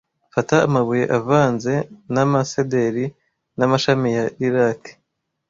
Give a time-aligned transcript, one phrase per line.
[0.33, 1.73] Fata amabuye avanze
[2.13, 3.05] n'amasederi
[3.57, 4.81] n'amashami ya lilac,